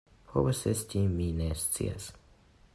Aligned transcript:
Povas 0.29 0.61
esti, 0.71 1.03
mi 1.19 1.29
ne 1.43 1.53
scias. 1.65 2.11